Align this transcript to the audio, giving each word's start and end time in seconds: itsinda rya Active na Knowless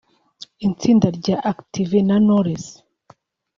itsinda 0.67 1.07
rya 1.17 1.37
Active 1.51 1.97
na 2.07 2.17
Knowless 2.23 2.65